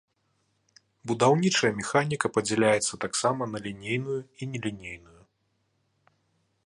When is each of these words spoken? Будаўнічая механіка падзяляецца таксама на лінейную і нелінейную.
Будаўнічая 1.11 1.71
механіка 1.81 2.27
падзяляецца 2.37 2.93
таксама 3.05 3.41
на 3.53 3.57
лінейную 3.67 4.19
і 4.19 4.43
нелінейную. 4.55 5.19